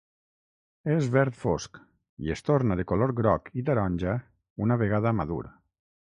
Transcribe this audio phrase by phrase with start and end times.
[0.91, 1.75] És verd fosc
[2.27, 4.15] i es torna de color groc i taronja
[4.67, 5.43] una vegada madur.